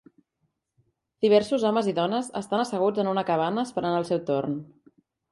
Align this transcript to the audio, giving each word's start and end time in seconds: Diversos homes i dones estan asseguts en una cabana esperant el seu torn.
Diversos 1.25 1.65
homes 1.69 1.89
i 1.91 1.91
dones 1.99 2.31
estan 2.41 2.61
asseguts 2.63 3.01
en 3.03 3.09
una 3.11 3.25
cabana 3.27 3.65
esperant 3.69 3.99
el 3.99 4.07
seu 4.09 4.23
torn. 4.31 4.57